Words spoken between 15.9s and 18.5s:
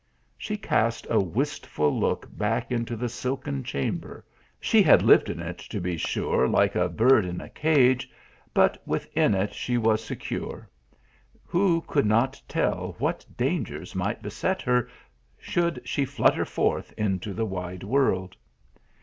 flutter forth into the wide world